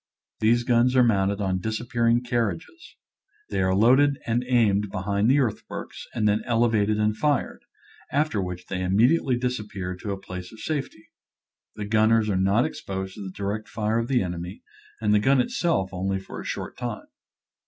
[0.39, 2.95] These guns are mounted on disappearing carriages.
[3.51, 7.61] They are loaded and aimed behind the earthworks and then elevated and fired,
[8.11, 11.09] after which they im mediately disappear to a place of safety.
[11.75, 14.63] The gunners are not exposed to the direct fire of the enemy,
[14.99, 17.05] and the gun itself only for a short time.